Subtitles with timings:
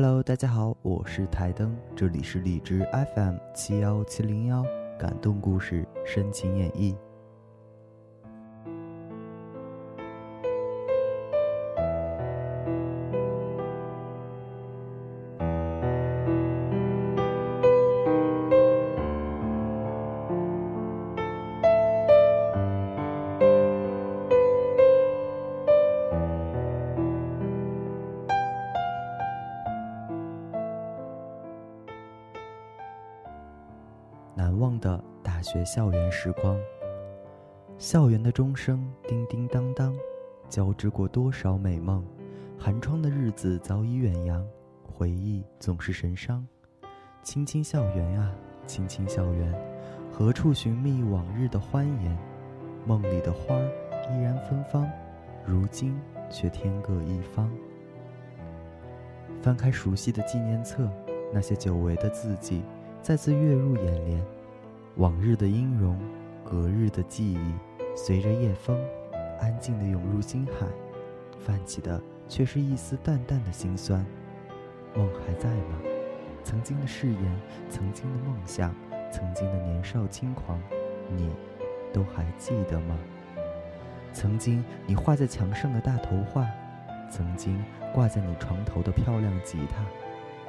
[0.00, 4.64] Hello，大家好，我是台灯，这里是荔枝 FM 七幺七零幺，
[4.96, 6.94] 感动故事，深情演绎。
[34.38, 36.56] 难忘的大学校园时光，
[37.76, 39.92] 校园的钟声叮叮当当，
[40.48, 42.06] 交织过多少美梦。
[42.56, 44.46] 寒窗的日子早已远扬，
[44.84, 46.46] 回忆总是神伤。
[47.24, 48.32] 青青校园啊，
[48.64, 49.52] 青青校园，
[50.12, 52.16] 何处寻觅往日的欢颜？
[52.86, 53.56] 梦里的花
[54.08, 54.88] 依然芬芳，
[55.44, 56.00] 如今
[56.30, 57.50] 却天各一方。
[59.42, 60.88] 翻开熟悉的纪念册，
[61.34, 62.62] 那些久违的字迹。
[63.02, 64.22] 再次跃入眼帘，
[64.96, 65.98] 往日的音容，
[66.44, 67.54] 隔日的记忆，
[67.96, 68.78] 随着夜风，
[69.40, 70.66] 安静地涌入心海，
[71.40, 74.04] 泛起的却是一丝淡淡的心酸。
[74.94, 75.80] 梦还在吗？
[76.44, 78.74] 曾经的誓言，曾经的梦想，
[79.10, 80.60] 曾经的年少轻狂，
[81.16, 81.30] 你
[81.92, 82.98] 都还记得吗？
[84.12, 86.46] 曾经你画在墙上的大头画，
[87.10, 87.62] 曾经
[87.94, 89.84] 挂在你床头的漂亮吉他。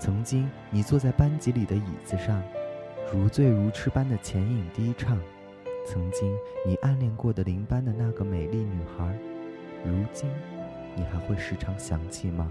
[0.00, 2.42] 曾经，你坐在班级里的椅子上，
[3.12, 5.18] 如醉如痴般的浅吟低唱；
[5.86, 6.34] 曾经，
[6.66, 9.14] 你暗恋过的邻班的那个美丽女孩，
[9.84, 10.30] 如今，
[10.96, 12.50] 你还会时常想起吗？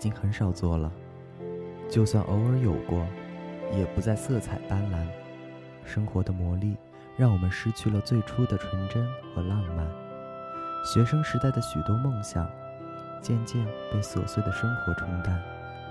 [0.00, 0.90] 已经很少做了，
[1.86, 3.06] 就算偶尔有过，
[3.70, 5.06] 也不再色彩斑斓。
[5.84, 6.74] 生活的磨砺
[7.18, 9.86] 让我们失去了最初的纯真和浪漫。
[10.86, 12.50] 学生时代的许多梦想，
[13.20, 13.62] 渐渐
[13.92, 15.38] 被琐碎的生活冲淡，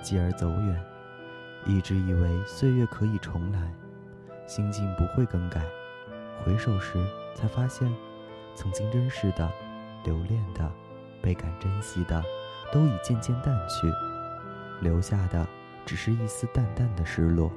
[0.00, 0.82] 继而走远。
[1.66, 3.70] 一直以为岁月可以重来，
[4.46, 5.60] 心境不会更改。
[6.42, 6.94] 回首时，
[7.34, 7.86] 才发现，
[8.54, 9.46] 曾经真实的、
[10.06, 10.72] 留恋的、
[11.20, 12.24] 倍感珍惜的，
[12.72, 13.92] 都已渐渐淡去，
[14.80, 15.46] 留下的
[15.84, 17.50] 只是一丝淡淡的失落。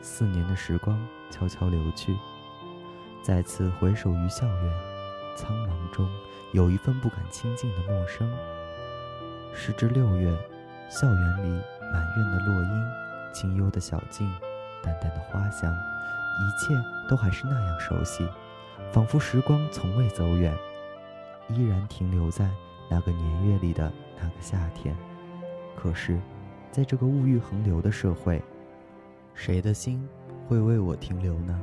[0.00, 0.98] 四年的时光
[1.30, 2.16] 悄悄流去，
[3.22, 4.72] 再次回首于校园，
[5.36, 6.08] 苍茫中
[6.52, 8.30] 有一份不敢亲近的陌生。
[9.54, 10.30] 时至六月，
[10.90, 12.90] 校园里满院的落英，
[13.32, 14.30] 清幽的小径，
[14.82, 15.74] 淡淡的花香。
[16.36, 16.74] 一切
[17.08, 18.28] 都还是那样熟悉，
[18.92, 20.52] 仿佛时光从未走远，
[21.48, 22.50] 依然停留在
[22.88, 24.96] 那个年月里的那个夏天。
[25.76, 26.18] 可是，
[26.70, 28.42] 在这个物欲横流的社会，
[29.34, 30.08] 谁的心
[30.48, 31.60] 会为我停留呢？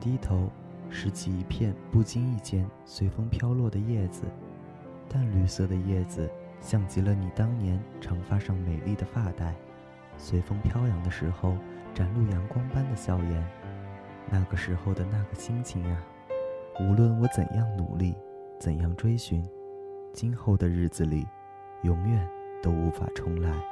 [0.00, 0.48] 低头
[0.90, 4.24] 拾起一片不经意间随风飘落的叶子，
[5.08, 6.30] 淡绿色的叶子
[6.60, 9.54] 像极了你当年长发上美丽的发带，
[10.16, 11.56] 随风飘扬的时候。
[11.94, 13.46] 展露阳光般的笑颜，
[14.30, 16.02] 那个时候的那个心情啊，
[16.80, 18.16] 无论我怎样努力，
[18.62, 19.44] 怎样追寻，
[20.12, 21.26] 今后的日子里，
[21.82, 22.30] 永远
[22.62, 23.71] 都无法重来。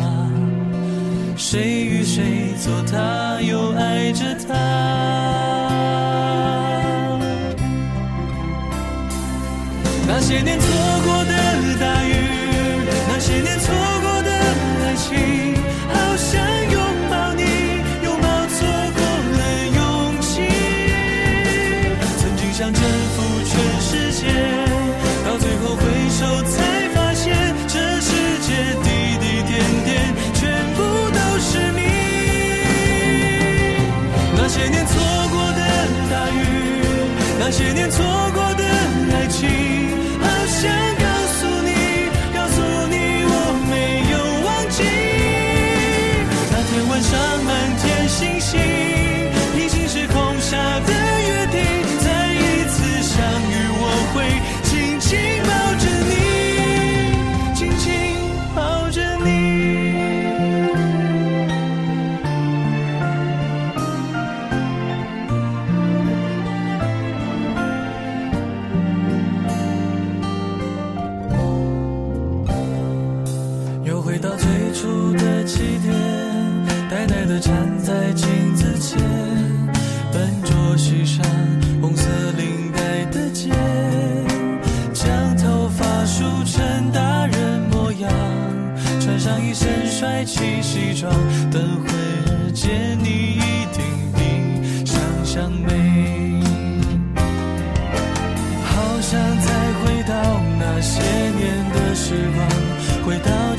[1.43, 4.70] 谁与谁做他，又爱着他？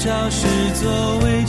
[0.02, 1.44] 回到教室座位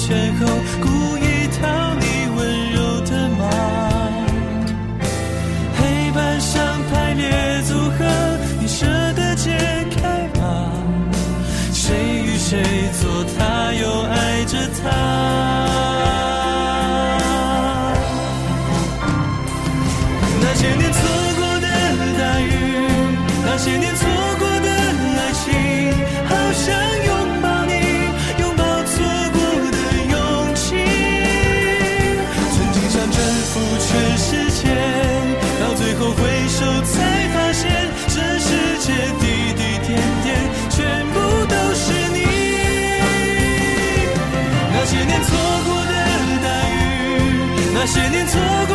[47.84, 48.73] 那些年错过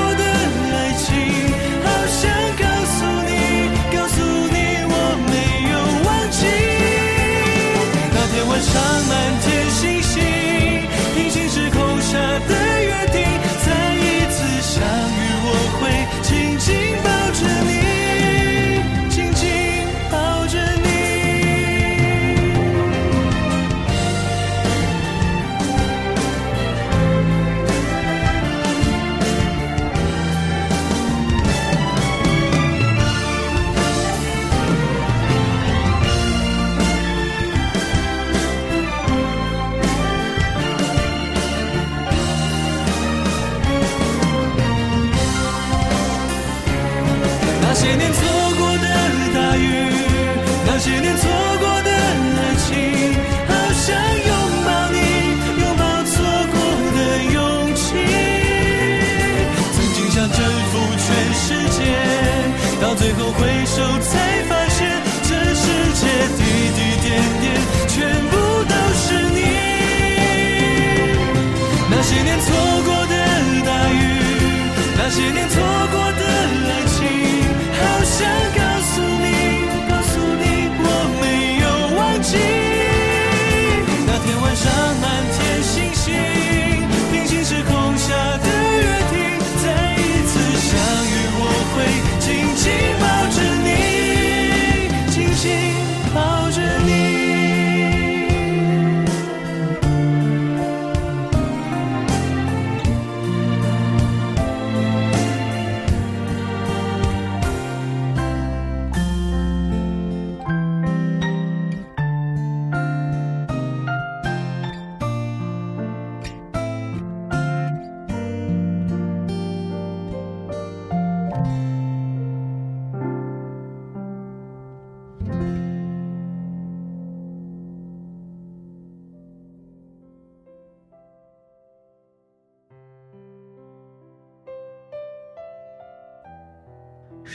[75.18, 75.67] 些年错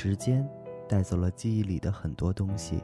[0.06, 0.46] 时间
[0.86, 2.84] 带走了记忆里的很多东西，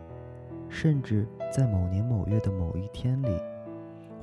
[0.70, 3.38] 甚至在某年某月的某一天里，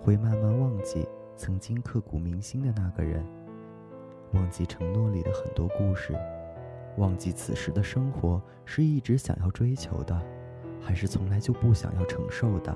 [0.03, 3.23] 会慢慢忘记曾经刻骨铭心的那个人，
[4.33, 6.19] 忘记承诺里的很多故事，
[6.97, 10.19] 忘记此时的生活是一直想要追求的，
[10.81, 12.75] 还是从来就不想要承受的。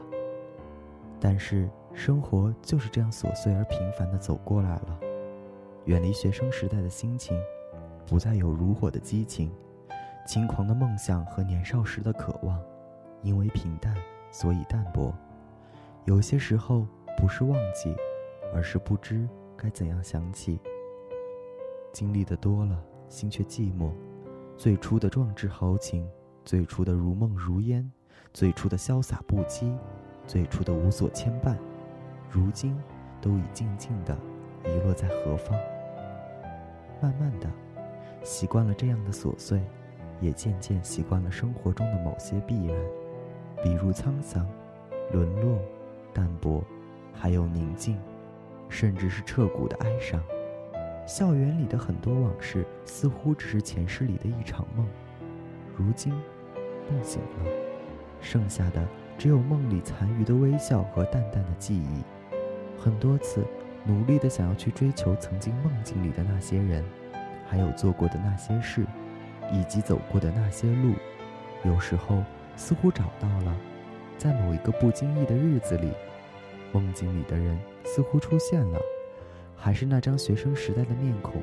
[1.19, 5.00] 但是生活就是这样琐碎而平凡的走过来了，
[5.87, 7.35] 远离学生时代的心情，
[8.07, 9.50] 不再有如火的激情。
[10.27, 12.61] 轻狂的梦想和年少时的渴望，
[13.23, 13.95] 因为平淡，
[14.31, 15.12] 所以淡薄。
[16.05, 16.87] 有些时候
[17.17, 17.95] 不是忘记，
[18.55, 20.61] 而是不知该怎样想起。
[21.93, 23.91] 经历的多了，心却寂寞。
[24.57, 26.09] 最初的壮志豪情，
[26.45, 27.91] 最初的如梦如烟，
[28.33, 29.77] 最初的潇洒不羁，
[30.27, 31.57] 最初的无所牵绊，
[32.31, 32.79] 如今
[33.21, 34.17] 都已静静的
[34.65, 35.59] 遗落在何方？
[37.03, 37.50] 慢慢的，
[38.23, 39.61] 习惯了这样的琐碎。
[40.21, 42.77] 也渐渐习惯了生活中的某些必然，
[43.62, 44.47] 比如沧桑、
[45.12, 45.59] 沦落、
[46.12, 46.62] 淡薄，
[47.12, 47.99] 还有宁静，
[48.69, 50.23] 甚至是彻骨的哀伤。
[51.07, 54.87] 校园里的很多往事，似乎只是前世里的一场梦，
[55.77, 56.12] 如今
[56.91, 57.50] 梦醒了，
[58.21, 58.87] 剩下的
[59.19, 62.03] 只有梦里残余的微笑和淡淡的记忆。
[62.79, 63.45] 很多次，
[63.85, 66.85] 努力的想要去追求曾经梦境里的那些人，
[67.49, 68.87] 还有做过的那些事。
[69.52, 70.95] 以及走过的那些路，
[71.64, 72.23] 有时候
[72.57, 73.57] 似乎找到了，
[74.16, 75.90] 在某一个不经意的日子里，
[76.73, 78.78] 梦境里的人似乎出现了，
[79.57, 81.40] 还是那张学生时代的面孔，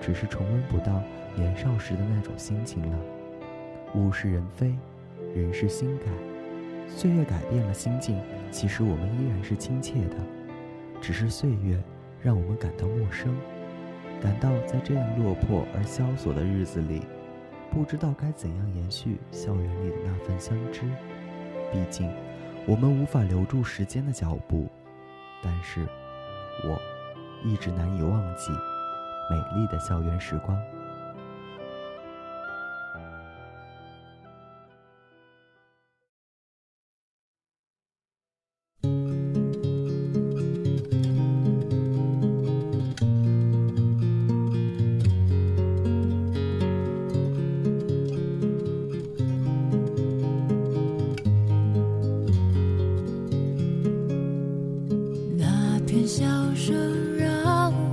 [0.00, 1.02] 只是重温不到
[1.34, 2.98] 年少时的那种心情了。
[3.94, 4.74] 物是人非，
[5.34, 6.06] 人是心改，
[6.88, 8.18] 岁月改变了心境，
[8.50, 10.16] 其实我们依然是亲切的，
[11.00, 11.78] 只是岁月
[12.22, 13.36] 让我们感到陌生，
[14.20, 17.02] 感到在这样落魄而萧索的日子里。
[17.72, 20.82] 不知道该怎样延续校园里的那份相知，
[21.72, 22.12] 毕竟
[22.66, 24.68] 我们无法留住时间的脚步，
[25.42, 25.88] 但是，
[26.64, 26.78] 我
[27.42, 28.52] 一直难以忘记
[29.30, 30.54] 美丽的校园时光。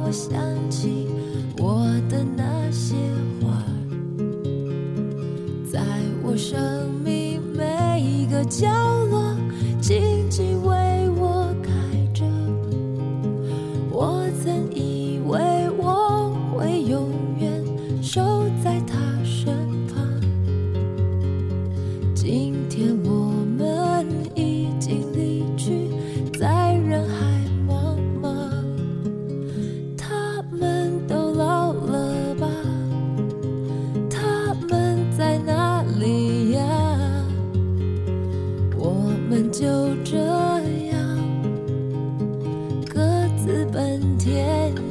[0.09, 0.58] 我想
[43.79, 44.88] 春天。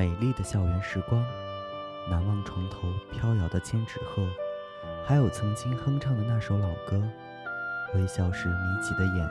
[0.00, 1.22] 美丽的校园时光，
[2.08, 4.26] 难忘床头飘摇的千纸鹤，
[5.04, 7.06] 还有曾经哼唱的那首老歌。
[7.94, 9.30] 微笑时眯起的眼，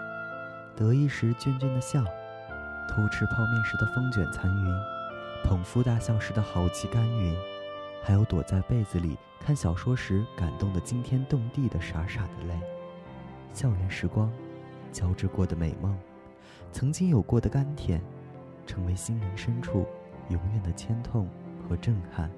[0.75, 2.03] 得意时倦倦的笑，
[2.87, 4.75] 偷吃泡面时的风卷残云，
[5.43, 7.35] 捧腹大笑时的豪气干云，
[8.03, 12.53] 还有躲在被子里看小说时感动的惊天动地的傻傻的泪。
[13.55, 14.31] 校园时光，
[14.91, 15.97] 交织过的美梦，
[16.71, 17.99] 曾经有过的甘甜，
[18.67, 19.87] 成为心灵深处
[20.29, 21.27] 永远的牵痛
[21.67, 22.29] 和震撼。